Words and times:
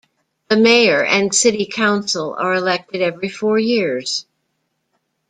The 0.47 0.57
Mayor 0.57 1.03
and 1.05 1.31
City 1.31 1.67
Council 1.67 2.33
are 2.33 2.55
elected 2.55 3.03
every 3.03 3.29
four 3.29 3.59
years. 3.59 4.25